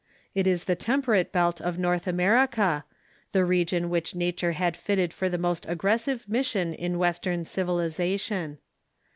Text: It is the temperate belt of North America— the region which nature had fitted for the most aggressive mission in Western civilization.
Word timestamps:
It 0.33 0.47
is 0.47 0.65
the 0.65 0.73
temperate 0.75 1.31
belt 1.31 1.61
of 1.61 1.77
North 1.77 2.07
America— 2.07 2.85
the 3.33 3.45
region 3.45 3.87
which 3.87 4.15
nature 4.15 4.53
had 4.53 4.75
fitted 4.75 5.13
for 5.13 5.29
the 5.29 5.37
most 5.37 5.67
aggressive 5.69 6.27
mission 6.27 6.73
in 6.73 6.97
Western 6.97 7.45
civilization. 7.45 8.57